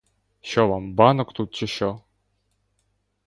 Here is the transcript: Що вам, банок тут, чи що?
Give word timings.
Що 0.41 0.67
вам, 0.67 0.93
банок 0.93 1.33
тут, 1.33 1.53
чи 1.55 1.67
що? 1.67 2.01